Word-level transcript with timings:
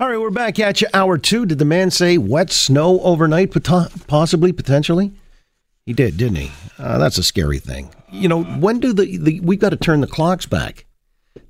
All 0.00 0.08
right, 0.08 0.18
we're 0.18 0.30
back 0.30 0.58
at 0.58 0.80
you. 0.80 0.88
Hour 0.94 1.18
two. 1.18 1.44
Did 1.44 1.58
the 1.58 1.66
man 1.66 1.90
say 1.90 2.16
wet 2.16 2.50
snow 2.50 3.00
overnight, 3.00 3.52
possibly, 4.06 4.50
potentially? 4.50 5.12
He 5.84 5.92
did, 5.92 6.16
didn't 6.16 6.38
he? 6.38 6.50
Uh, 6.78 6.96
that's 6.96 7.18
a 7.18 7.22
scary 7.22 7.58
thing. 7.58 7.90
You 8.10 8.26
know, 8.26 8.42
when 8.42 8.80
do 8.80 8.94
the, 8.94 9.18
the 9.18 9.40
we've 9.40 9.58
got 9.58 9.70
to 9.70 9.76
turn 9.76 10.00
the 10.00 10.06
clocks 10.06 10.46
back? 10.46 10.86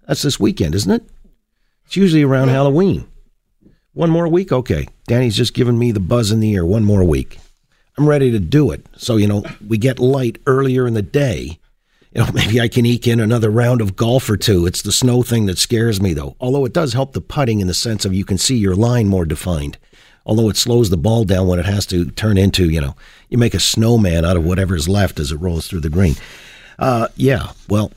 That's 0.09 0.23
this 0.23 0.41
weekend, 0.41 0.75
isn't 0.75 0.91
it? 0.91 1.05
It's 1.87 1.95
usually 1.95 2.25
around 2.25 2.49
Halloween. 2.49 3.07
One 3.93 4.11
more 4.11 4.27
week? 4.27 4.51
Okay. 4.51 4.89
Danny's 5.07 5.37
just 5.37 5.55
giving 5.55 5.79
me 5.79 5.93
the 5.93 6.01
buzz 6.01 6.33
in 6.33 6.41
the 6.41 6.51
ear. 6.51 6.67
One 6.67 6.83
more 6.83 7.05
week. 7.05 7.39
I'm 7.97 8.09
ready 8.09 8.33
to 8.33 8.41
do 8.41 8.73
it. 8.73 8.85
So, 8.97 9.17
you 9.17 9.29
know, 9.29 9.45
we 9.65 9.79
get 9.79 10.01
light 10.01 10.41
earlier 10.47 10.89
in 10.89 10.95
the 10.95 11.03
day 11.03 11.61
you 12.13 12.23
know, 12.23 12.31
maybe 12.35 12.61
I 12.61 12.69
can 12.69 12.87
eke 12.87 13.07
in 13.07 13.21
another 13.21 13.51
round 13.51 13.81
of 13.81 13.97
golf 13.97 14.29
or 14.29 14.37
two. 14.37 14.67
It's 14.67 14.83
the 14.83 14.93
snow 14.93 15.23
thing 15.23 15.47
that 15.47 15.59
scares 15.59 16.01
me, 16.01 16.15
though. 16.15 16.37
Although 16.41 16.65
it 16.65 16.73
does 16.73 16.93
help 16.93 17.13
the 17.13 17.21
putting 17.21 17.61
in 17.61 17.67
the 17.67 17.75
sense 17.75 18.05
of 18.05 18.15
you 18.15 18.25
can 18.25 18.39
see 18.39 18.57
your 18.57 18.75
line 18.75 19.09
more 19.09 19.25
defined. 19.25 19.79
Although 20.27 20.51
it 20.51 20.57
slows 20.57 20.91
the 20.91 20.97
ball 20.97 21.25
down 21.25 21.49
when 21.49 21.59
it 21.59 21.65
has 21.65 21.87
to 21.87 22.11
turn 22.11 22.37
into, 22.37 22.69
you 22.69 22.81
know, 22.81 22.95
you 23.31 23.39
make 23.39 23.55
a 23.55 23.61
snowman 23.61 24.25
out 24.25 24.37
of 24.37 24.45
whatever's 24.45 24.89
left 24.89 25.19
as 25.19 25.33
it 25.33 25.37
rolls 25.37 25.67
through 25.67 25.81
the 25.81 25.89
green. 25.89 26.15
Uh, 26.79 27.09
yeah, 27.17 27.53
well, 27.69 27.93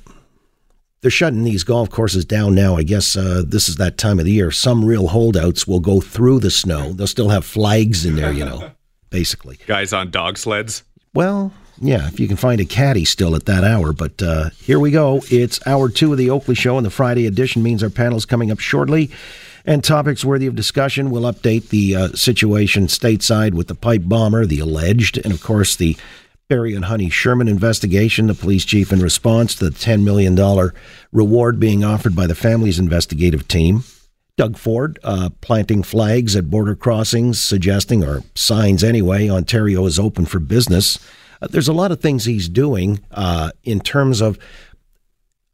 they're 1.01 1.11
shutting 1.11 1.43
these 1.43 1.63
golf 1.63 1.89
courses 1.89 2.23
down 2.23 2.55
now. 2.55 2.77
I 2.77 2.83
guess 2.83 3.15
uh, 3.17 3.43
this 3.45 3.67
is 3.67 3.75
that 3.75 3.97
time 3.97 4.19
of 4.19 4.25
the 4.25 4.31
year. 4.31 4.51
Some 4.51 4.85
real 4.85 5.07
holdouts 5.07 5.67
will 5.67 5.81
go 5.81 5.99
through 5.99 6.39
the 6.39 6.49
snow. 6.49 6.93
They'll 6.93 7.07
still 7.07 7.29
have 7.29 7.45
flags 7.45 8.05
in 8.05 8.15
there, 8.15 8.31
you 8.31 8.45
know, 8.45 8.71
basically. 9.09 9.59
Guys 9.67 9.91
on 9.91 10.11
dog 10.11 10.37
sleds? 10.37 10.83
Well, 11.13 11.51
yeah, 11.79 12.07
if 12.07 12.19
you 12.19 12.27
can 12.27 12.37
find 12.37 12.61
a 12.61 12.65
caddy 12.65 13.05
still 13.05 13.35
at 13.35 13.45
that 13.45 13.63
hour. 13.63 13.93
But 13.93 14.21
uh, 14.21 14.49
here 14.61 14.79
we 14.79 14.91
go. 14.91 15.21
It's 15.29 15.65
hour 15.67 15.89
two 15.89 16.11
of 16.11 16.17
the 16.17 16.29
Oakley 16.29 16.55
Show, 16.55 16.77
and 16.77 16.85
the 16.85 16.91
Friday 16.91 17.25
edition 17.25 17.63
means 17.63 17.83
our 17.83 17.89
panel's 17.89 18.25
coming 18.25 18.51
up 18.51 18.59
shortly. 18.59 19.11
And 19.65 19.83
topics 19.83 20.25
worthy 20.25 20.47
of 20.47 20.55
discussion. 20.55 21.09
We'll 21.09 21.31
update 21.31 21.69
the 21.69 21.95
uh, 21.95 22.07
situation 22.09 22.87
stateside 22.87 23.53
with 23.53 23.67
the 23.67 23.75
pipe 23.75 24.01
bomber, 24.03 24.45
the 24.45 24.59
alleged, 24.59 25.17
and 25.17 25.33
of 25.33 25.41
course 25.41 25.75
the 25.75 25.95
Barry 26.49 26.75
and 26.75 26.85
Honey 26.85 27.09
Sherman 27.09 27.47
investigation. 27.47 28.27
The 28.27 28.33
police 28.33 28.65
chief, 28.65 28.91
in 28.91 28.99
response 28.99 29.55
to 29.55 29.69
the 29.69 29.75
$10 29.75 30.03
million 30.03 30.35
reward 31.13 31.59
being 31.59 31.83
offered 31.83 32.15
by 32.15 32.27
the 32.27 32.35
family's 32.35 32.77
investigative 32.77 33.47
team. 33.47 33.83
Doug 34.35 34.57
Ford 34.57 34.99
uh, 35.03 35.29
planting 35.41 35.83
flags 35.83 36.35
at 36.35 36.49
border 36.49 36.75
crossings, 36.75 37.41
suggesting, 37.41 38.03
or 38.03 38.23
signs 38.35 38.83
anyway, 38.83 39.29
Ontario 39.29 39.85
is 39.85 39.99
open 39.99 40.25
for 40.25 40.39
business. 40.39 40.97
Uh, 41.41 41.47
there's 41.49 41.67
a 41.67 41.73
lot 41.73 41.91
of 41.91 42.01
things 42.01 42.25
he's 42.25 42.49
doing 42.49 42.99
uh, 43.11 43.51
in 43.63 43.79
terms 43.79 44.21
of 44.21 44.37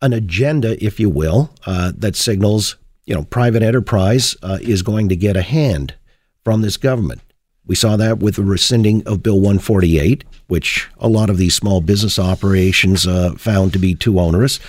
an 0.01 0.13
agenda, 0.13 0.83
if 0.83 0.99
you 0.99 1.09
will, 1.09 1.51
uh, 1.65 1.91
that 1.97 2.15
signals 2.15 2.77
you 3.05 3.15
know 3.15 3.23
private 3.23 3.63
enterprise 3.63 4.37
uh, 4.43 4.59
is 4.61 4.83
going 4.83 5.09
to 5.09 5.15
get 5.15 5.35
a 5.35 5.41
hand 5.41 5.95
from 6.43 6.61
this 6.61 6.77
government. 6.77 7.21
We 7.65 7.75
saw 7.75 7.97
that 7.97 8.19
with 8.19 8.35
the 8.35 8.43
rescinding 8.43 9.05
of 9.07 9.21
Bill 9.21 9.35
148, 9.35 10.23
which 10.47 10.87
a 10.99 11.07
lot 11.07 11.29
of 11.29 11.37
these 11.37 11.53
small 11.53 11.81
business 11.81 12.17
operations 12.17 13.05
uh, 13.05 13.33
found 13.35 13.73
to 13.73 13.79
be 13.79 13.93
too 13.93 14.19
onerous. 14.19 14.59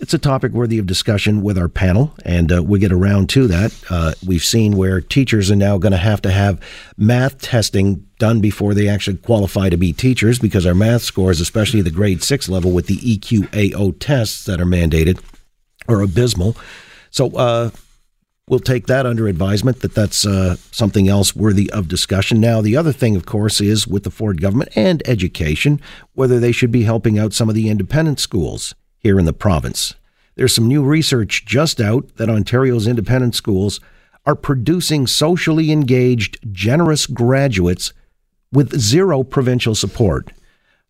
It's 0.00 0.14
a 0.14 0.18
topic 0.18 0.52
worthy 0.52 0.78
of 0.78 0.86
discussion 0.86 1.42
with 1.42 1.58
our 1.58 1.68
panel, 1.68 2.14
and 2.24 2.52
uh, 2.52 2.62
we 2.62 2.78
get 2.78 2.92
around 2.92 3.28
to 3.30 3.48
that. 3.48 3.74
Uh, 3.90 4.12
we've 4.24 4.44
seen 4.44 4.76
where 4.76 5.00
teachers 5.00 5.50
are 5.50 5.56
now 5.56 5.76
going 5.76 5.90
to 5.90 5.98
have 5.98 6.22
to 6.22 6.30
have 6.30 6.62
math 6.96 7.40
testing 7.40 8.06
done 8.20 8.40
before 8.40 8.74
they 8.74 8.86
actually 8.86 9.16
qualify 9.16 9.68
to 9.68 9.76
be 9.76 9.92
teachers 9.92 10.38
because 10.38 10.64
our 10.64 10.74
math 10.74 11.02
scores, 11.02 11.40
especially 11.40 11.82
the 11.82 11.90
grade 11.90 12.22
six 12.22 12.48
level 12.48 12.70
with 12.70 12.86
the 12.86 12.98
EQAO 12.98 13.96
tests 13.98 14.44
that 14.44 14.60
are 14.60 14.66
mandated, 14.66 15.20
are 15.88 16.00
abysmal. 16.00 16.56
So, 17.10 17.36
uh, 17.36 17.70
we'll 18.48 18.60
take 18.60 18.86
that 18.86 19.04
under 19.04 19.26
advisement 19.26 19.80
that 19.80 19.96
that's 19.96 20.24
uh, 20.24 20.54
something 20.70 21.08
else 21.08 21.34
worthy 21.34 21.68
of 21.72 21.88
discussion. 21.88 22.40
Now, 22.40 22.60
the 22.60 22.76
other 22.76 22.92
thing, 22.92 23.16
of 23.16 23.26
course, 23.26 23.60
is 23.60 23.88
with 23.88 24.04
the 24.04 24.12
Ford 24.12 24.40
government 24.40 24.70
and 24.76 25.02
education, 25.08 25.80
whether 26.14 26.38
they 26.38 26.52
should 26.52 26.70
be 26.70 26.84
helping 26.84 27.18
out 27.18 27.32
some 27.32 27.48
of 27.48 27.56
the 27.56 27.68
independent 27.68 28.20
schools 28.20 28.76
here 28.98 29.18
in 29.18 29.24
the 29.24 29.32
province. 29.32 29.94
There's 30.34 30.54
some 30.54 30.68
new 30.68 30.84
research 30.84 31.44
just 31.44 31.80
out 31.80 32.16
that 32.16 32.30
Ontario's 32.30 32.86
independent 32.86 33.34
schools 33.34 33.80
are 34.24 34.36
producing 34.36 35.06
socially 35.06 35.72
engaged, 35.72 36.38
generous 36.52 37.06
graduates 37.06 37.92
with 38.52 38.78
zero 38.78 39.22
provincial 39.22 39.74
support. 39.74 40.32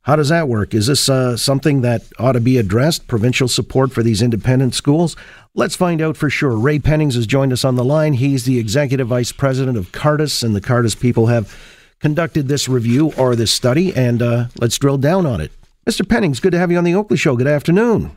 How 0.03 0.17
does 0.17 0.29
that 0.31 0.49
work? 0.49 0.75
Is 0.75 0.87
this 0.87 1.09
uh, 1.09 1.37
something 1.37 1.83
that 1.83 2.03
ought 2.19 2.33
to 2.33 2.41
be 2.41 2.57
addressed, 2.57 3.09
provincial 3.09 3.47
support 3.47 3.93
for 3.93 4.03
these 4.03 4.23
independent 4.23 4.75
schools? 4.75 5.17
Let's 5.55 5.77
find 5.77 6.01
out 6.01 6.17
for 6.17 6.31
sure. 6.31 6.57
Ray 6.57 6.79
Pennings 6.79 7.15
has 7.15 7.27
joined 7.27 7.53
us 7.53 7.65
on 7.65 7.75
the 7.75 7.85
line. 7.85 8.15
He's 8.15 8.45
the 8.45 8.59
executive 8.59 9.09
vice 9.09 9.33
president 9.33 9.77
of 9.77 9.93
Cardus, 9.93 10.43
and 10.43 10.57
the 10.57 10.61
Cardus 10.61 10.99
people 10.99 11.27
have 11.27 11.55
conducted 12.01 12.49
this 12.49 12.69
review 12.69 13.13
or 13.19 13.37
this 13.37 13.53
study, 13.53 13.95
and 13.95 14.23
uh, 14.23 14.47
let's 14.59 14.79
drill 14.79 14.99
down 14.99 15.27
on 15.27 15.41
it. 15.41 15.53
Mr. 15.89 16.07
Pennings, 16.07 16.39
good 16.39 16.53
to 16.53 16.59
have 16.59 16.71
you 16.71 16.77
on 16.77 16.85
the 16.85 16.95
Oakley 16.95 17.17
Show. 17.17 17.35
Good 17.35 17.47
afternoon. 17.47 18.15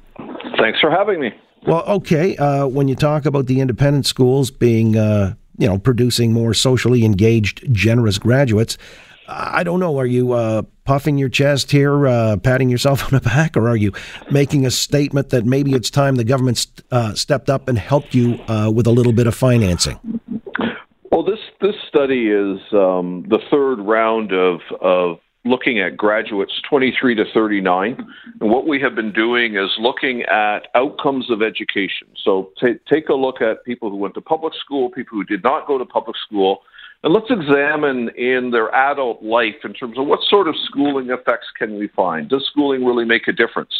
Thanks 0.59 0.81
for 0.81 0.91
having 0.91 1.21
me. 1.21 1.31
Well, 1.65 1.83
okay. 1.83 2.35
Uh, 2.35 2.67
when 2.67 2.89
you 2.89 2.95
talk 2.95 3.25
about 3.25 3.45
the 3.45 3.61
independent 3.61 4.05
schools 4.05 4.51
being, 4.51 4.97
uh, 4.97 5.35
you 5.57 5.67
know, 5.67 5.77
producing 5.77 6.33
more 6.33 6.53
socially 6.53 7.05
engaged, 7.05 7.73
generous 7.73 8.19
graduates, 8.19 8.77
I 9.25 9.63
don't 9.63 9.79
know. 9.79 9.97
Are 9.97 10.05
you 10.05 10.33
uh, 10.33 10.63
puffing 10.83 11.17
your 11.17 11.29
chest 11.29 11.71
here, 11.71 12.07
uh, 12.07 12.35
patting 12.43 12.67
yourself 12.67 13.05
on 13.05 13.11
the 13.11 13.21
back, 13.29 13.55
or 13.55 13.69
are 13.69 13.77
you 13.77 13.93
making 14.29 14.65
a 14.65 14.71
statement 14.71 15.29
that 15.29 15.45
maybe 15.45 15.71
it's 15.71 15.89
time 15.89 16.15
the 16.15 16.25
government 16.25 16.57
st- 16.57 16.85
uh, 16.91 17.13
stepped 17.13 17.49
up 17.49 17.69
and 17.69 17.79
helped 17.79 18.13
you 18.13 18.33
uh, 18.49 18.69
with 18.69 18.85
a 18.85 18.91
little 18.91 19.13
bit 19.13 19.27
of 19.27 19.33
financing? 19.33 19.97
Well, 21.09 21.23
this 21.23 21.39
this 21.61 21.75
study 21.87 22.31
is 22.31 22.59
um, 22.73 23.25
the 23.29 23.39
third 23.49 23.79
round 23.79 24.33
of 24.33 24.59
of 24.81 25.19
looking 25.43 25.79
at 25.79 25.97
graduates 25.97 26.53
23 26.69 27.15
to 27.15 27.23
39. 27.33 27.97
And 28.39 28.49
what 28.51 28.67
we 28.67 28.79
have 28.81 28.95
been 28.95 29.11
doing 29.11 29.55
is 29.55 29.69
looking 29.79 30.21
at 30.23 30.67
outcomes 30.75 31.31
of 31.31 31.41
education. 31.41 32.07
So 32.23 32.51
t- 32.59 32.79
take 32.91 33.09
a 33.09 33.15
look 33.15 33.41
at 33.41 33.63
people 33.65 33.89
who 33.89 33.95
went 33.95 34.13
to 34.15 34.21
public 34.21 34.53
school, 34.63 34.89
people 34.89 35.17
who 35.17 35.23
did 35.23 35.43
not 35.43 35.67
go 35.67 35.77
to 35.77 35.85
public 35.85 36.15
school, 36.25 36.59
and 37.03 37.13
let's 37.13 37.31
examine 37.31 38.09
in 38.09 38.51
their 38.51 38.73
adult 38.75 39.23
life 39.23 39.55
in 39.63 39.73
terms 39.73 39.97
of 39.97 40.05
what 40.05 40.19
sort 40.29 40.47
of 40.47 40.55
schooling 40.65 41.09
effects 41.09 41.47
can 41.57 41.79
we 41.79 41.87
find? 41.87 42.29
Does 42.29 42.45
schooling 42.51 42.85
really 42.85 43.05
make 43.05 43.27
a 43.27 43.31
difference? 43.31 43.73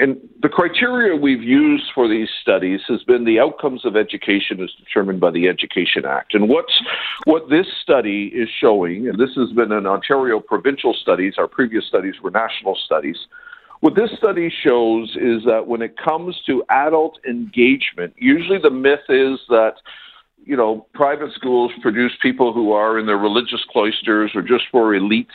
And 0.00 0.16
the 0.42 0.48
criteria 0.48 1.16
we've 1.16 1.42
used 1.42 1.86
for 1.94 2.08
these 2.08 2.28
studies 2.40 2.80
has 2.88 3.02
been 3.02 3.24
the 3.24 3.40
outcomes 3.40 3.84
of 3.84 3.96
education 3.96 4.62
as 4.62 4.70
determined 4.78 5.20
by 5.20 5.32
the 5.32 5.48
Education 5.48 6.04
Act. 6.06 6.34
And 6.34 6.48
what's, 6.48 6.80
what 7.24 7.50
this 7.50 7.66
study 7.82 8.30
is 8.32 8.48
showing, 8.60 9.08
and 9.08 9.18
this 9.18 9.34
has 9.34 9.50
been 9.52 9.72
an 9.72 9.86
Ontario 9.86 10.38
provincial 10.38 10.94
studies, 10.94 11.34
our 11.36 11.48
previous 11.48 11.86
studies 11.86 12.14
were 12.22 12.30
national 12.30 12.76
studies. 12.76 13.16
What 13.80 13.96
this 13.96 14.10
study 14.16 14.52
shows 14.62 15.16
is 15.20 15.44
that 15.46 15.66
when 15.66 15.82
it 15.82 15.96
comes 15.96 16.40
to 16.46 16.64
adult 16.70 17.18
engagement, 17.28 18.14
usually 18.16 18.58
the 18.58 18.70
myth 18.70 19.06
is 19.08 19.40
that 19.48 19.74
you 20.44 20.56
know, 20.56 20.86
private 20.94 21.32
schools 21.34 21.72
produce 21.82 22.12
people 22.22 22.54
who 22.54 22.72
are 22.72 22.98
in 22.98 23.04
their 23.04 23.18
religious 23.18 23.62
cloisters 23.70 24.30
or 24.34 24.40
just 24.40 24.64
for 24.70 24.94
elites 24.94 25.26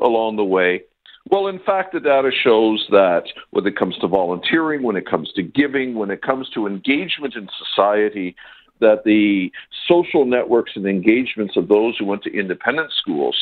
along 0.00 0.36
the 0.36 0.44
way. 0.44 0.82
Well, 1.28 1.48
in 1.48 1.58
fact, 1.58 1.92
the 1.92 2.00
data 2.00 2.30
shows 2.30 2.86
that 2.90 3.24
when 3.50 3.66
it 3.66 3.76
comes 3.76 3.98
to 3.98 4.06
volunteering, 4.06 4.82
when 4.82 4.96
it 4.96 5.06
comes 5.06 5.32
to 5.32 5.42
giving, 5.42 5.94
when 5.94 6.10
it 6.10 6.22
comes 6.22 6.48
to 6.50 6.66
engagement 6.66 7.34
in 7.34 7.48
society, 7.58 8.36
that 8.80 9.02
the 9.04 9.50
social 9.88 10.24
networks 10.24 10.72
and 10.76 10.86
engagements 10.86 11.56
of 11.56 11.68
those 11.68 11.96
who 11.98 12.04
went 12.04 12.22
to 12.22 12.32
independent 12.32 12.92
schools 12.92 13.36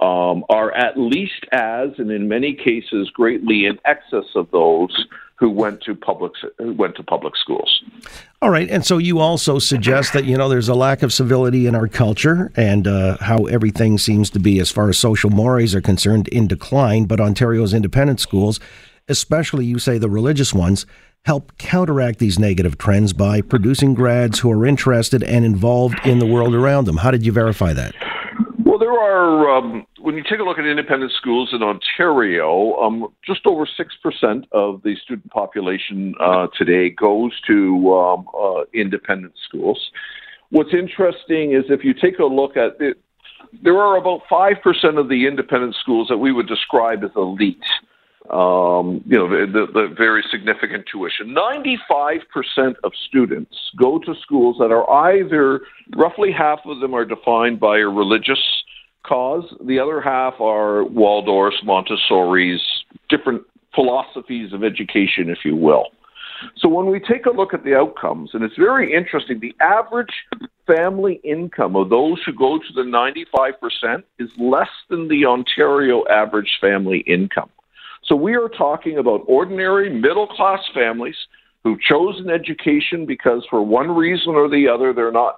um, 0.00 0.44
are 0.48 0.72
at 0.72 0.98
least 0.98 1.46
as, 1.52 1.90
and 1.98 2.10
in 2.10 2.28
many 2.28 2.54
cases, 2.54 3.10
greatly 3.10 3.66
in 3.66 3.78
excess 3.84 4.24
of 4.34 4.50
those 4.50 5.06
who 5.42 5.50
went 5.50 5.82
to 5.82 5.92
public 5.94 6.32
went 6.60 6.94
to 6.94 7.02
public 7.02 7.36
schools. 7.36 7.82
All 8.40 8.50
right, 8.50 8.70
and 8.70 8.86
so 8.86 8.98
you 8.98 9.18
also 9.18 9.58
suggest 9.58 10.12
that 10.12 10.24
you 10.24 10.36
know 10.36 10.48
there's 10.48 10.68
a 10.68 10.74
lack 10.74 11.02
of 11.02 11.12
civility 11.12 11.66
in 11.66 11.74
our 11.74 11.88
culture 11.88 12.52
and 12.56 12.86
uh, 12.86 13.16
how 13.20 13.46
everything 13.46 13.98
seems 13.98 14.30
to 14.30 14.38
be, 14.38 14.60
as 14.60 14.70
far 14.70 14.88
as 14.88 14.98
social 14.98 15.30
mores 15.30 15.74
are 15.74 15.80
concerned, 15.80 16.28
in 16.28 16.46
decline. 16.46 17.06
But 17.06 17.20
Ontario's 17.20 17.74
independent 17.74 18.20
schools, 18.20 18.60
especially 19.08 19.64
you 19.64 19.80
say 19.80 19.98
the 19.98 20.08
religious 20.08 20.54
ones, 20.54 20.86
help 21.24 21.58
counteract 21.58 22.20
these 22.20 22.38
negative 22.38 22.78
trends 22.78 23.12
by 23.12 23.40
producing 23.40 23.94
grads 23.94 24.38
who 24.38 24.50
are 24.50 24.64
interested 24.64 25.24
and 25.24 25.44
involved 25.44 25.98
in 26.04 26.20
the 26.20 26.26
world 26.26 26.54
around 26.54 26.84
them. 26.84 26.98
How 26.98 27.10
did 27.10 27.26
you 27.26 27.32
verify 27.32 27.72
that? 27.72 27.94
There 28.82 28.90
are, 28.90 29.48
um, 29.48 29.86
when 30.00 30.16
you 30.16 30.24
take 30.28 30.40
a 30.40 30.42
look 30.42 30.58
at 30.58 30.66
independent 30.66 31.12
schools 31.12 31.50
in 31.52 31.62
Ontario, 31.62 32.74
um, 32.80 33.06
just 33.24 33.46
over 33.46 33.64
6% 33.64 34.44
of 34.50 34.82
the 34.82 34.96
student 34.96 35.30
population 35.30 36.16
uh, 36.18 36.48
today 36.58 36.90
goes 36.90 37.30
to 37.46 37.94
um, 37.94 38.26
uh, 38.36 38.62
independent 38.74 39.34
schools. 39.46 39.78
What's 40.50 40.74
interesting 40.74 41.52
is 41.52 41.62
if 41.68 41.84
you 41.84 41.94
take 41.94 42.18
a 42.18 42.24
look 42.24 42.56
at 42.56 42.72
it, 42.80 42.98
there 43.62 43.78
are 43.78 43.96
about 43.98 44.22
5% 44.28 44.98
of 44.98 45.08
the 45.08 45.28
independent 45.28 45.76
schools 45.80 46.08
that 46.08 46.18
we 46.18 46.32
would 46.32 46.48
describe 46.48 47.04
as 47.04 47.12
elite. 47.14 47.62
um, 48.30 49.00
you 49.06 49.16
know, 49.16 49.28
the, 49.28 49.46
the, 49.46 49.66
the, 49.72 49.94
very 49.96 50.24
significant 50.28 50.86
tuition. 50.90 51.36
95% 51.36 52.74
of 52.82 52.92
students 53.08 53.54
go 53.76 54.00
to 54.00 54.14
schools 54.20 54.56
that 54.58 54.72
are 54.72 54.90
either, 54.90 55.60
roughly 55.94 56.32
half 56.32 56.58
of 56.64 56.80
them 56.80 56.94
are 56.94 57.04
defined 57.04 57.60
by 57.60 57.78
a 57.78 57.86
religious 57.86 58.40
cause, 59.06 59.44
the 59.66 59.78
other 59.78 60.00
half 60.00 60.34
are 60.40 60.84
Waldorfs, 60.84 61.64
Montessori's, 61.64 62.62
different 63.08 63.42
philosophies 63.74 64.52
of 64.52 64.62
education, 64.62 65.28
if 65.28 65.38
you 65.44 65.56
will. 65.56 65.86
So 66.58 66.68
when 66.68 66.86
we 66.86 66.98
take 66.98 67.26
a 67.26 67.30
look 67.30 67.54
at 67.54 67.64
the 67.64 67.76
outcomes, 67.76 68.30
and 68.32 68.42
it's 68.42 68.56
very 68.56 68.92
interesting, 68.92 69.40
the 69.40 69.54
average 69.60 70.12
family 70.66 71.20
income 71.24 71.76
of 71.76 71.88
those 71.88 72.20
who 72.24 72.32
go 72.32 72.58
to 72.58 72.72
the 72.74 72.82
95% 72.82 74.02
is 74.18 74.28
less 74.38 74.68
than 74.90 75.08
the 75.08 75.24
Ontario 75.24 76.04
average 76.08 76.58
family 76.60 77.04
income. 77.06 77.50
So 78.04 78.16
we 78.16 78.34
are 78.34 78.48
talking 78.48 78.98
about 78.98 79.22
ordinary 79.26 79.88
middle 79.88 80.26
class 80.26 80.60
families 80.74 81.16
who've 81.62 81.80
chosen 81.80 82.28
education 82.28 83.06
because 83.06 83.46
for 83.48 83.64
one 83.64 83.90
reason 83.90 84.34
or 84.34 84.48
the 84.48 84.66
other 84.68 84.92
they're 84.92 85.12
not 85.12 85.36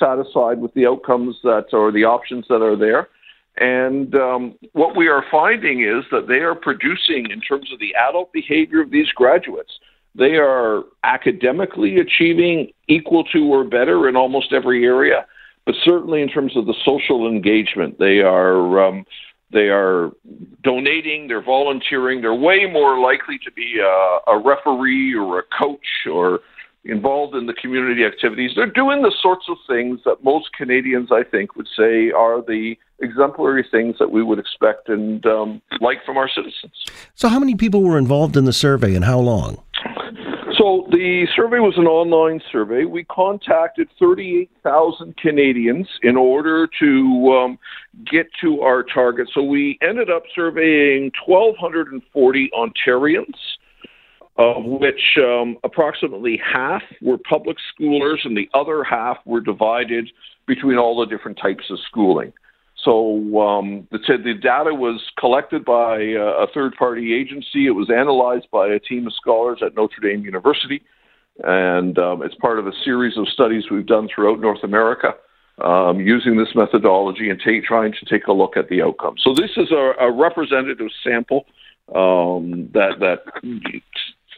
satisfied 0.00 0.60
with 0.60 0.74
the 0.74 0.86
outcomes 0.86 1.36
that 1.44 1.66
or 1.72 1.92
the 1.92 2.04
options 2.04 2.46
that 2.48 2.62
are 2.62 2.76
there. 2.76 3.08
And 3.56 4.14
um, 4.14 4.54
what 4.72 4.96
we 4.96 5.08
are 5.08 5.24
finding 5.30 5.82
is 5.82 6.04
that 6.10 6.26
they 6.28 6.38
are 6.38 6.54
producing, 6.54 7.30
in 7.30 7.40
terms 7.40 7.70
of 7.72 7.78
the 7.78 7.94
adult 7.94 8.32
behavior 8.32 8.80
of 8.80 8.90
these 8.90 9.08
graduates, 9.10 9.72
they 10.14 10.36
are 10.36 10.82
academically 11.04 11.98
achieving 11.98 12.72
equal 12.88 13.24
to 13.24 13.44
or 13.52 13.64
better 13.64 14.08
in 14.08 14.16
almost 14.16 14.52
every 14.52 14.84
area, 14.84 15.26
but 15.66 15.74
certainly 15.84 16.22
in 16.22 16.28
terms 16.28 16.56
of 16.56 16.66
the 16.66 16.74
social 16.84 17.28
engagement, 17.28 17.98
they 17.98 18.20
are 18.20 18.88
um, 18.88 19.04
they 19.52 19.68
are 19.68 20.10
donating, 20.62 21.26
they're 21.26 21.42
volunteering, 21.42 22.20
they're 22.20 22.34
way 22.34 22.66
more 22.66 23.00
likely 23.00 23.38
to 23.44 23.50
be 23.50 23.78
a, 23.80 24.30
a 24.32 24.38
referee 24.38 25.14
or 25.14 25.40
a 25.40 25.42
coach 25.42 26.06
or 26.10 26.40
involved 26.84 27.34
in 27.34 27.46
the 27.46 27.52
community 27.54 28.04
activities. 28.04 28.52
They're 28.56 28.66
doing 28.66 29.02
the 29.02 29.14
sorts 29.20 29.46
of 29.48 29.56
things 29.66 30.00
that 30.04 30.24
most 30.24 30.52
Canadians, 30.56 31.10
I 31.12 31.22
think, 31.22 31.56
would 31.56 31.68
say 31.76 32.10
are 32.10 32.40
the 32.40 32.74
exemplary 33.00 33.66
things 33.70 33.96
that 33.98 34.10
we 34.10 34.22
would 34.22 34.38
expect 34.38 34.88
and 34.88 35.24
um, 35.26 35.62
like 35.80 35.98
from 36.04 36.16
our 36.16 36.28
citizens. 36.28 36.72
So, 37.14 37.28
how 37.28 37.38
many 37.38 37.54
people 37.54 37.82
were 37.82 37.98
involved 37.98 38.36
in 38.36 38.44
the 38.44 38.52
survey 38.52 38.94
and 38.94 39.04
how 39.04 39.18
long? 39.18 39.62
So 40.60 40.86
the 40.90 41.26
survey 41.34 41.58
was 41.58 41.78
an 41.78 41.86
online 41.86 42.42
survey. 42.52 42.84
We 42.84 43.04
contacted 43.04 43.88
38,000 43.98 45.16
Canadians 45.16 45.88
in 46.02 46.18
order 46.18 46.68
to 46.78 47.32
um, 47.32 47.58
get 48.04 48.26
to 48.42 48.60
our 48.60 48.82
target. 48.82 49.30
So 49.32 49.42
we 49.42 49.78
ended 49.80 50.10
up 50.10 50.24
surveying 50.34 51.12
1,240 51.26 52.50
Ontarians, 52.54 53.38
of 54.40 54.64
which 54.64 55.18
um, 55.18 55.58
approximately 55.64 56.40
half 56.42 56.82
were 57.02 57.18
public 57.18 57.58
schoolers 57.70 58.24
and 58.24 58.36
the 58.36 58.48
other 58.54 58.82
half 58.82 59.18
were 59.26 59.40
divided 59.40 60.08
between 60.46 60.78
all 60.78 60.98
the 60.98 61.06
different 61.06 61.38
types 61.40 61.64
of 61.70 61.78
schooling. 61.86 62.32
So 62.82 63.38
um, 63.38 63.86
the, 63.90 63.98
the, 63.98 64.32
data 64.32 64.72
was 64.74 65.02
collected 65.18 65.66
by 65.66 65.98
a 65.98 66.46
third 66.54 66.74
party 66.78 67.12
agency. 67.14 67.66
It 67.66 67.72
was 67.72 67.90
analyzed 67.90 68.46
by 68.50 68.68
a 68.68 68.78
team 68.78 69.06
of 69.06 69.12
scholars 69.12 69.60
at 69.64 69.74
Notre 69.74 70.00
Dame 70.00 70.24
University. 70.24 70.82
And 71.44 71.98
um, 71.98 72.22
it's 72.22 72.34
part 72.36 72.58
of 72.58 72.66
a 72.66 72.72
series 72.82 73.18
of 73.18 73.28
studies 73.28 73.64
we've 73.70 73.86
done 73.86 74.08
throughout 74.12 74.40
North 74.40 74.64
America 74.64 75.12
um, 75.62 76.00
using 76.00 76.38
this 76.38 76.54
methodology 76.54 77.28
and 77.28 77.38
trying 77.66 77.92
to 77.92 78.06
take 78.06 78.26
a 78.26 78.32
look 78.32 78.56
at 78.56 78.70
the 78.70 78.80
outcomes. 78.80 79.20
So 79.22 79.34
this 79.34 79.50
is 79.58 79.70
a, 79.70 79.92
a 80.00 80.10
representative 80.10 80.88
sample 81.04 81.44
um, 81.94 82.70
that, 82.72 83.00
that 83.00 83.18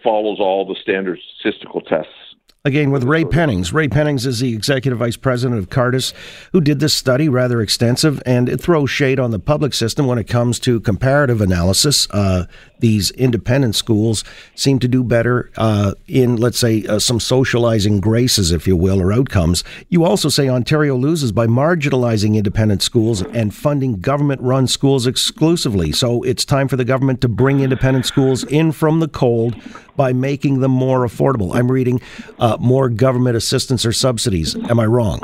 follows 0.03 0.39
all 0.41 0.67
the 0.67 0.77
standard 0.81 1.19
statistical 1.39 1.81
tests 1.81 2.32
Again, 2.65 2.93
with 2.93 3.03
Ray 3.03 3.25
Pennings. 3.25 3.73
Ray 3.73 3.89
Pennings 3.89 4.25
is 4.25 4.39
the 4.39 4.55
executive 4.55 5.01
vice 5.01 5.17
president 5.17 5.59
of 5.59 5.69
Cardus, 5.69 6.13
who 6.53 6.61
did 6.61 6.79
this 6.79 6.95
study, 6.95 7.29
rather 7.29 7.61
extensive, 7.61 8.23
and 8.25 8.49
it 8.49 8.61
throws 8.61 8.89
shade 8.89 9.19
on 9.19 9.33
the 9.33 9.41
public 9.41 9.75
system 9.75 10.07
when 10.07 10.17
it 10.17 10.29
comes 10.29 10.61
to 10.61 10.79
comparative 10.79 11.41
analysis. 11.41 12.09
Uh, 12.13 12.47
these 12.79 13.11
independent 13.13 13.75
schools 13.75 14.23
seem 14.55 14.79
to 14.79 14.87
do 14.87 15.03
better 15.03 15.51
uh, 15.57 15.95
in, 16.07 16.37
let's 16.37 16.59
say, 16.59 16.87
uh, 16.87 17.01
some 17.01 17.19
socializing 17.19 18.01
graces, 18.01 18.53
if 18.53 18.65
you 18.65 18.77
will, 18.77 19.01
or 19.01 19.13
outcomes. 19.13 19.65
You 19.89 20.05
also 20.05 20.29
say 20.29 20.49
Ontario 20.49 20.95
loses 20.95 21.33
by 21.33 21.49
marginalizing 21.49 22.37
independent 22.37 22.81
schools 22.83 23.23
and 23.23 23.53
funding 23.53 23.99
government 23.99 24.41
run 24.41 24.69
schools 24.69 25.09
exclusively. 25.09 25.91
So 25.91 26.23
it's 26.23 26.45
time 26.45 26.69
for 26.69 26.77
the 26.77 26.85
government 26.85 27.23
to 27.23 27.29
bring 27.29 27.59
independent 27.59 28.07
schools 28.07 28.45
in 28.45 28.71
from 28.71 29.01
the 29.01 29.09
cold 29.09 29.57
by 29.97 30.13
making 30.13 30.61
them 30.61 30.71
more 30.71 31.07
affordable. 31.07 31.55
I'm 31.55 31.71
reading 31.71 32.01
uh, 32.39 32.52
more 32.61 32.89
government 32.89 33.37
assistance 33.37 33.85
or 33.87 33.93
subsidies. 33.93 34.55
Am 34.69 34.79
I 34.79 34.87
wrong? 34.87 35.21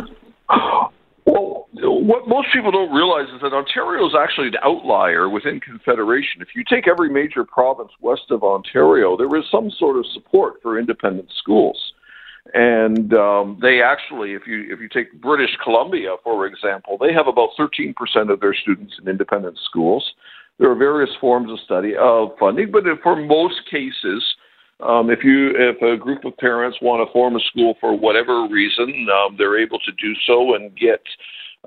Well, 1.26 1.66
what 1.72 2.26
most 2.26 2.48
people 2.52 2.70
don't 2.70 2.92
realize 2.92 3.28
is 3.34 3.40
that 3.42 3.52
Ontario 3.52 4.06
is 4.06 4.14
actually 4.19 4.48
an 4.48 4.56
outlier 4.62 5.28
within 5.28 5.60
Confederation. 5.60 6.40
If 6.40 6.48
you 6.54 6.64
take 6.64 6.88
every 6.88 7.10
major 7.10 7.44
province 7.44 7.90
west 8.00 8.30
of 8.30 8.42
Ontario, 8.42 9.16
there 9.16 9.34
is 9.36 9.44
some 9.50 9.70
sort 9.70 9.96
of 9.96 10.06
support 10.14 10.54
for 10.62 10.78
independent 10.78 11.30
schools. 11.38 11.92
And 12.54 13.12
um, 13.12 13.58
they 13.60 13.82
actually, 13.82 14.32
if 14.32 14.46
you 14.46 14.72
if 14.72 14.80
you 14.80 14.88
take 14.88 15.20
British 15.20 15.50
Columbia 15.62 16.16
for 16.25 16.46
example, 16.46 16.96
they 16.98 17.12
have 17.12 17.26
about 17.26 17.50
13% 17.58 17.94
of 18.32 18.40
their 18.40 18.54
students 18.54 18.94
in 19.00 19.08
independent 19.08 19.58
schools. 19.64 20.14
There 20.58 20.70
are 20.70 20.75
various 20.75 21.10
forms 21.20 21.52
of 21.52 21.60
study 21.60 21.94
of 21.94 22.30
funding, 22.40 22.70
but 22.70 22.84
for 23.02 23.16
most 23.16 23.60
cases, 23.70 24.25
um, 24.80 25.10
if 25.10 25.25
you 25.25 25.50
if 25.56 25.82
a 25.82 25.96
group 25.96 26.25
of 26.25 26.36
parents 26.36 26.78
want 26.80 27.06
to 27.06 27.12
form 27.12 27.36
a 27.36 27.40
school 27.40 27.75
for 27.80 27.96
whatever 27.96 28.46
reason, 28.48 29.08
um, 29.12 29.36
they're 29.36 29.60
able 29.60 29.78
to 29.80 29.92
do 29.92 30.14
so 30.26 30.54
and 30.54 30.76
get 30.76 31.02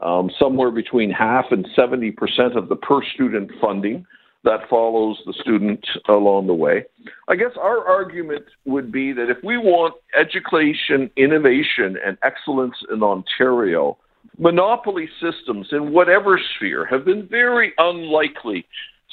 um, 0.01 0.31
somewhere 0.39 0.71
between 0.71 1.11
half 1.11 1.45
and 1.51 1.67
seventy 1.75 2.11
percent 2.11 2.55
of 2.55 2.69
the 2.69 2.75
per 2.75 3.03
student 3.13 3.51
funding 3.59 4.05
that 4.43 4.67
follows 4.69 5.21
the 5.25 5.33
student 5.41 5.85
along 6.09 6.47
the 6.47 6.53
way. 6.53 6.83
I 7.27 7.35
guess 7.35 7.51
our 7.61 7.85
argument 7.87 8.45
would 8.65 8.91
be 8.91 9.13
that 9.13 9.29
if 9.29 9.37
we 9.43 9.57
want 9.57 9.95
education, 10.19 11.11
innovation, 11.15 11.97
and 12.03 12.17
excellence 12.23 12.75
in 12.91 13.03
Ontario, 13.03 13.97
monopoly 14.39 15.07
systems 15.21 15.67
in 15.71 15.91
whatever 15.91 16.39
sphere 16.55 16.85
have 16.85 17.05
been 17.05 17.27
very 17.27 17.73
unlikely 17.77 18.65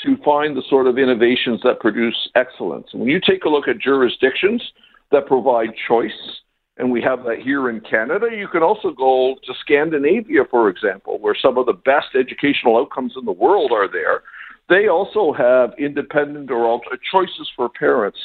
to 0.05 0.17
find 0.25 0.57
the 0.57 0.63
sort 0.69 0.87
of 0.87 0.99
innovations 0.99 1.61
that 1.65 1.81
produce 1.81 2.29
excellence. 2.35 2.89
When 2.93 3.09
you 3.09 3.21
take 3.21 3.45
a 3.45 3.49
look 3.49 3.69
at 3.69 3.79
jurisdictions 3.79 4.63
that 5.11 5.27
provide 5.27 5.71
choice, 5.89 6.11
and 6.77 6.93
we 6.93 7.03
have 7.03 7.25
that 7.25 7.39
here 7.43 7.71
in 7.71 7.81
Canada, 7.81 8.29
you 8.33 8.47
can 8.47 8.63
also 8.63 8.93
go 8.93 9.35
to 9.45 9.53
Scandinavia, 9.61 10.43
for 10.49 10.69
example, 10.69 11.19
where 11.19 11.35
some 11.41 11.59
of 11.59 11.67
the 11.67 11.73
best 11.73 12.15
educational 12.15 12.77
outcomes 12.77 13.15
in 13.19 13.25
the 13.25 13.33
world 13.33 13.73
are 13.73 13.91
there. 13.91 14.23
They 14.69 14.87
also 14.87 15.33
have 15.33 15.73
independent 15.79 16.51
or 16.51 16.81
choices 17.11 17.51
for 17.57 17.69
parents 17.69 18.19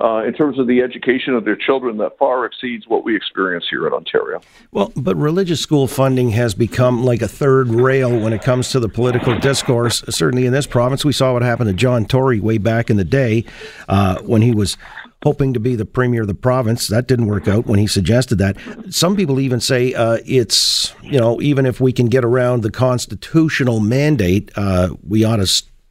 uh, 0.00 0.22
in 0.24 0.32
terms 0.32 0.58
of 0.58 0.66
the 0.66 0.80
education 0.80 1.34
of 1.34 1.44
their 1.44 1.56
children 1.56 1.98
that 1.98 2.16
far 2.18 2.46
exceeds 2.46 2.86
what 2.88 3.04
we 3.04 3.14
experience 3.14 3.66
here 3.68 3.86
in 3.86 3.92
Ontario. 3.92 4.40
Well, 4.70 4.90
but 4.96 5.16
religious 5.16 5.60
school 5.60 5.86
funding 5.86 6.30
has 6.30 6.54
become 6.54 7.04
like 7.04 7.20
a 7.20 7.28
third 7.28 7.68
rail 7.68 8.18
when 8.18 8.32
it 8.32 8.42
comes 8.42 8.70
to 8.70 8.80
the 8.80 8.88
political 8.88 9.38
discourse. 9.38 10.02
Certainly 10.08 10.46
in 10.46 10.52
this 10.52 10.66
province, 10.66 11.04
we 11.04 11.12
saw 11.12 11.34
what 11.34 11.42
happened 11.42 11.68
to 11.68 11.74
John 11.74 12.06
Tory 12.06 12.40
way 12.40 12.58
back 12.58 12.88
in 12.88 12.96
the 12.96 13.04
day 13.04 13.44
uh, 13.88 14.20
when 14.22 14.40
he 14.40 14.54
was 14.54 14.78
hoping 15.22 15.52
to 15.54 15.60
be 15.60 15.76
the 15.76 15.84
premier 15.84 16.22
of 16.22 16.26
the 16.26 16.34
province. 16.34 16.88
That 16.88 17.06
didn't 17.06 17.26
work 17.26 17.46
out 17.46 17.66
when 17.66 17.78
he 17.78 17.86
suggested 17.86 18.36
that. 18.36 18.56
Some 18.90 19.14
people 19.14 19.38
even 19.40 19.60
say 19.60 19.92
uh, 19.92 20.18
it's, 20.24 20.94
you 21.02 21.20
know, 21.20 21.40
even 21.42 21.66
if 21.66 21.80
we 21.80 21.92
can 21.92 22.06
get 22.06 22.24
around 22.24 22.62
the 22.62 22.70
constitutional 22.70 23.78
mandate, 23.78 24.50
uh, 24.56 24.94
we 25.06 25.22
ought 25.22 25.36
to 25.36 25.46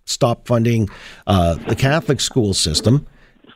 stop 0.05 0.47
funding 0.47 0.89
uh, 1.27 1.53
the 1.53 1.75
Catholic 1.75 2.19
school 2.19 2.53
system 2.55 3.05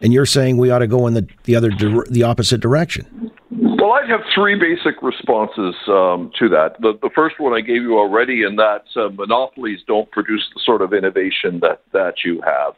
and 0.01 0.13
you're 0.13 0.25
saying 0.25 0.57
we 0.57 0.71
ought 0.71 0.79
to 0.79 0.87
go 0.87 1.07
in 1.07 1.13
the 1.13 1.27
the 1.43 1.55
other 1.55 1.71
the 2.09 2.23
opposite 2.23 2.61
direction. 2.61 3.31
Well, 3.51 3.93
I 3.93 4.05
have 4.07 4.21
three 4.33 4.55
basic 4.55 5.01
responses 5.01 5.75
um, 5.87 6.31
to 6.39 6.49
that. 6.49 6.75
The, 6.81 6.97
the 7.01 7.11
first 7.13 7.39
one 7.39 7.53
I 7.53 7.61
gave 7.61 7.83
you 7.83 7.97
already, 7.97 8.43
in 8.43 8.55
that 8.55 8.85
uh, 8.95 9.09
monopolies 9.09 9.79
don't 9.87 10.09
produce 10.11 10.43
the 10.53 10.61
sort 10.65 10.81
of 10.81 10.93
innovation 10.93 11.59
that 11.61 11.81
that 11.93 12.25
you 12.25 12.41
have. 12.41 12.73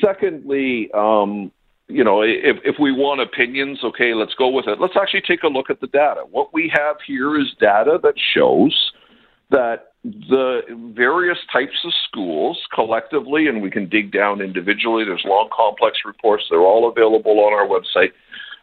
Secondly, 0.00 0.90
um, 0.94 1.50
you 1.88 2.04
know, 2.04 2.22
if, 2.22 2.56
if 2.64 2.76
we 2.78 2.92
want 2.92 3.20
opinions, 3.20 3.80
okay, 3.84 4.14
let's 4.14 4.34
go 4.34 4.48
with 4.48 4.66
it. 4.66 4.80
Let's 4.80 4.94
actually 4.96 5.22
take 5.22 5.42
a 5.42 5.48
look 5.48 5.70
at 5.70 5.80
the 5.80 5.88
data. 5.88 6.22
What 6.30 6.54
we 6.54 6.72
have 6.74 6.96
here 7.06 7.38
is 7.38 7.48
data 7.60 7.98
that 8.02 8.14
shows 8.34 8.92
that 9.50 9.89
the 10.02 10.60
various 10.94 11.38
types 11.52 11.76
of 11.84 11.92
schools 12.08 12.58
collectively, 12.74 13.46
and 13.46 13.62
we 13.62 13.70
can 13.70 13.88
dig 13.88 14.12
down 14.12 14.40
individually. 14.40 15.04
There's 15.04 15.24
long, 15.24 15.50
complex 15.54 15.98
reports. 16.06 16.44
They're 16.50 16.60
all 16.60 16.88
available 16.88 17.40
on 17.40 17.52
our 17.52 17.66
website. 17.66 18.12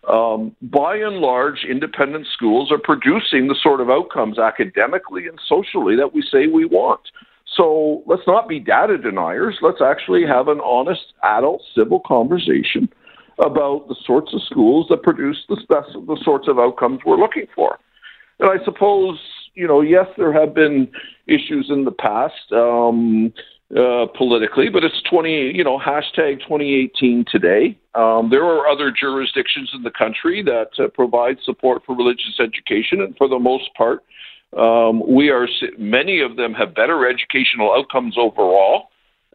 Um, 0.07 0.55
by 0.61 0.95
and 0.95 1.17
large, 1.17 1.65
independent 1.69 2.27
schools 2.33 2.71
are 2.71 2.79
producing 2.79 3.47
the 3.47 3.55
sort 3.61 3.81
of 3.81 3.89
outcomes 3.89 4.39
academically 4.39 5.27
and 5.27 5.39
socially 5.47 5.95
that 5.97 6.13
we 6.13 6.21
say 6.21 6.47
we 6.47 6.65
want. 6.65 7.01
So 7.55 8.03
let's 8.05 8.25
not 8.25 8.47
be 8.47 8.59
data 8.59 8.97
deniers. 8.97 9.57
Let's 9.61 9.81
actually 9.81 10.25
have 10.25 10.47
an 10.47 10.59
honest, 10.61 11.13
adult, 11.23 11.61
civil 11.75 12.01
conversation 12.05 12.89
about 13.39 13.87
the 13.87 13.95
sorts 14.05 14.33
of 14.33 14.41
schools 14.43 14.87
that 14.89 15.03
produce 15.03 15.37
the, 15.49 15.57
the 15.69 16.19
sorts 16.23 16.47
of 16.47 16.57
outcomes 16.57 16.99
we're 17.05 17.17
looking 17.17 17.45
for. 17.53 17.77
And 18.39 18.49
I 18.49 18.63
suppose, 18.63 19.19
you 19.57 19.67
know, 19.67 19.81
yes, 19.81 20.05
there 20.17 20.31
have 20.31 20.53
been 20.53 20.87
issues 21.25 21.67
in 21.69 21.83
the 21.83 21.91
past 21.91 22.51
um, 22.51 23.33
uh, 23.75 24.05
politically, 24.15 24.69
but 24.69 24.83
it's 24.83 25.01
20, 25.09 25.51
you 25.53 25.63
know, 25.63 25.79
hashtag 25.79 26.39
2018 26.41 27.25
today. 27.29 27.77
Um, 27.95 28.29
there 28.29 28.45
are 28.45 28.67
other 28.67 28.91
jurisdictions 28.91 29.71
in 29.73 29.81
the 29.81 29.89
country 29.89 30.43
that 30.43 30.69
uh, 30.77 30.89
provide 30.89 31.37
support 31.43 31.81
for 31.85 31.95
religious 31.95 32.39
education, 32.39 33.01
and 33.01 33.17
for 33.17 33.27
the 33.27 33.39
most 33.39 33.73
part, 33.75 34.03
um, 34.55 35.01
we 35.05 35.29
are 35.29 35.47
many 35.77 36.21
of 36.21 36.37
them 36.37 36.53
have 36.53 36.75
better 36.75 37.09
educational 37.09 37.73
outcomes 37.73 38.15
overall, 38.17 38.89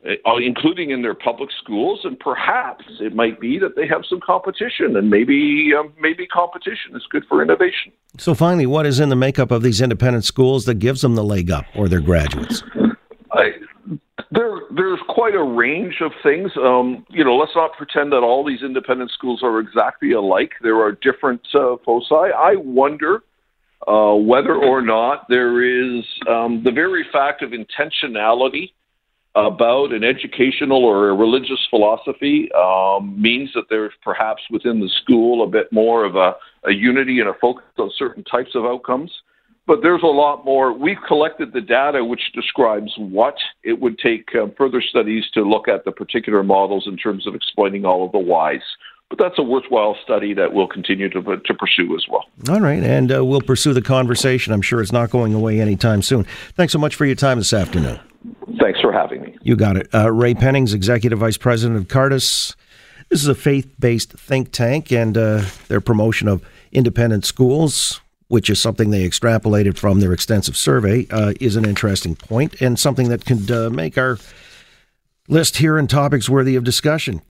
including 0.04 0.90
in 0.90 1.02
their 1.02 1.14
public 1.14 1.50
schools. 1.62 2.00
And 2.04 2.18
perhaps 2.18 2.84
it 3.00 3.14
might 3.14 3.40
be 3.40 3.58
that 3.58 3.76
they 3.76 3.86
have 3.86 4.02
some 4.08 4.20
competition, 4.20 4.96
and 4.96 5.10
maybe 5.10 5.70
um, 5.78 5.92
maybe 6.00 6.26
competition 6.26 6.94
is 6.94 7.04
good 7.10 7.24
for 7.28 7.42
innovation. 7.42 7.92
So, 8.18 8.34
finally, 8.34 8.66
what 8.66 8.86
is 8.86 9.00
in 9.00 9.08
the 9.08 9.16
makeup 9.16 9.50
of 9.50 9.62
these 9.62 9.80
independent 9.80 10.24
schools 10.24 10.64
that 10.66 10.74
gives 10.74 11.00
them 11.02 11.14
the 11.14 11.24
leg 11.24 11.50
up, 11.50 11.64
or 11.74 11.88
their 11.88 12.00
graduates? 12.00 12.62
I, 13.32 13.52
there, 14.30 14.60
there's 14.74 15.00
quite 15.08 15.34
a 15.34 15.42
range 15.42 15.96
of 16.00 16.12
things. 16.22 16.50
Um, 16.56 17.06
you 17.10 17.24
know, 17.24 17.36
let's 17.36 17.52
not 17.54 17.72
pretend 17.76 18.12
that 18.12 18.18
all 18.18 18.44
these 18.44 18.62
independent 18.62 19.10
schools 19.10 19.42
are 19.42 19.60
exactly 19.60 20.12
alike. 20.12 20.52
There 20.62 20.80
are 20.80 20.92
different 20.92 21.46
uh, 21.54 21.76
foci. 21.84 22.14
I 22.14 22.56
wonder 22.56 23.22
uh, 23.86 24.14
whether 24.14 24.54
or 24.54 24.80
not 24.80 25.26
there 25.28 25.62
is 25.62 26.04
um, 26.28 26.62
the 26.64 26.70
very 26.70 27.04
fact 27.12 27.42
of 27.42 27.50
intentionality 27.50 28.72
about 29.34 29.92
an 29.92 30.04
educational 30.04 30.84
or 30.84 31.08
a 31.08 31.14
religious 31.14 31.66
philosophy 31.70 32.50
um, 32.52 33.20
means 33.20 33.50
that 33.54 33.64
there's 33.70 33.92
perhaps 34.02 34.42
within 34.50 34.80
the 34.80 34.90
school 35.02 35.42
a 35.42 35.46
bit 35.46 35.72
more 35.72 36.04
of 36.04 36.16
a, 36.16 36.34
a 36.64 36.72
unity 36.72 37.20
and 37.20 37.28
a 37.28 37.34
focus 37.40 37.64
on 37.78 37.90
certain 37.96 38.24
types 38.24 38.50
of 38.54 38.64
outcomes. 38.64 39.10
But 39.66 39.78
there's 39.80 40.02
a 40.02 40.06
lot 40.06 40.44
more. 40.44 40.72
We've 40.72 41.00
collected 41.06 41.52
the 41.52 41.60
data 41.60 42.04
which 42.04 42.32
describes 42.34 42.92
what 42.98 43.36
it 43.62 43.80
would 43.80 43.98
take 43.98 44.28
uh, 44.34 44.48
further 44.58 44.82
studies 44.82 45.24
to 45.34 45.42
look 45.42 45.68
at 45.68 45.84
the 45.84 45.92
particular 45.92 46.42
models 46.42 46.84
in 46.86 46.96
terms 46.96 47.26
of 47.26 47.34
explaining 47.34 47.84
all 47.84 48.04
of 48.04 48.12
the 48.12 48.18
whys 48.18 48.60
but 49.08 49.22
that's 49.22 49.38
a 49.38 49.42
worthwhile 49.42 49.94
study 50.02 50.32
that 50.32 50.54
we'll 50.54 50.66
continue 50.66 51.06
to, 51.10 51.20
to 51.20 51.54
pursue 51.54 51.94
as 51.94 52.06
well. 52.08 52.24
All 52.48 52.62
right, 52.62 52.82
and 52.82 53.14
uh, 53.14 53.22
we'll 53.22 53.42
pursue 53.42 53.74
the 53.74 53.82
conversation. 53.82 54.54
I'm 54.54 54.62
sure 54.62 54.80
it's 54.80 54.90
not 54.90 55.10
going 55.10 55.34
away 55.34 55.60
anytime 55.60 56.00
soon. 56.00 56.24
Thanks 56.54 56.72
so 56.72 56.78
much 56.78 56.94
for 56.94 57.04
your 57.04 57.14
time 57.14 57.36
this 57.36 57.52
afternoon. 57.52 58.00
For 58.92 58.98
having 58.98 59.22
me. 59.22 59.38
You 59.42 59.56
got 59.56 59.76
it. 59.76 59.88
Uh, 59.94 60.12
Ray 60.12 60.34
Pennings, 60.34 60.74
Executive 60.74 61.18
Vice 61.18 61.38
President 61.38 61.78
of 61.78 61.88
Cardus. 61.88 62.54
This 63.08 63.22
is 63.22 63.28
a 63.28 63.34
faith 63.34 63.74
based 63.78 64.12
think 64.12 64.52
tank, 64.52 64.92
and 64.92 65.16
uh, 65.16 65.44
their 65.68 65.80
promotion 65.80 66.28
of 66.28 66.44
independent 66.72 67.24
schools, 67.24 68.00
which 68.28 68.50
is 68.50 68.60
something 68.60 68.90
they 68.90 69.08
extrapolated 69.08 69.76
from 69.76 70.00
their 70.00 70.12
extensive 70.12 70.56
survey, 70.56 71.06
uh, 71.10 71.32
is 71.40 71.56
an 71.56 71.64
interesting 71.64 72.16
point 72.16 72.60
and 72.60 72.78
something 72.78 73.08
that 73.08 73.24
could 73.24 73.50
uh, 73.50 73.70
make 73.70 73.96
our 73.96 74.18
list 75.28 75.58
here 75.58 75.78
and 75.78 75.88
topics 75.88 76.28
worthy 76.28 76.56
of 76.56 76.64
discussion. 76.64 77.22